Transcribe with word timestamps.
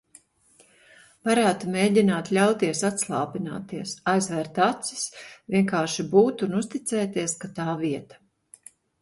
Varētu 1.27 1.67
mēģināt 1.75 2.31
ļauties 2.37 2.81
atslābināties, 2.89 3.93
aizvērt 4.15 4.59
acis, 4.69 5.05
vienkārši 5.57 6.07
būt 6.17 6.45
un 6.49 6.59
uzticēties, 6.63 7.39
ka 7.45 7.53
tā 7.61 7.69
vieta. 7.85 8.21